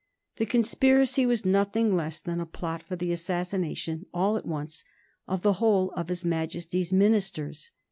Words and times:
The 0.37 0.47
conspiracy 0.47 1.27
was 1.27 1.45
nothing 1.45 1.95
less 1.95 2.21
than 2.21 2.39
a 2.39 2.45
plot 2.47 2.81
for 2.81 2.95
the 2.95 3.11
assassination, 3.11 4.07
all 4.11 4.35
at 4.35 4.47
once, 4.47 4.83
of 5.27 5.43
the 5.43 5.53
whole 5.61 5.91
of 5.91 6.09
his 6.09 6.25
Majesty's 6.25 6.91
ministers. 6.91 7.71